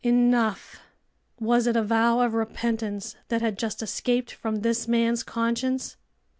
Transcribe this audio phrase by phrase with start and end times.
[0.03, 0.79] Enough!"
[1.39, 5.95] Was it a vow of repentance that had just escaped from this man's conscience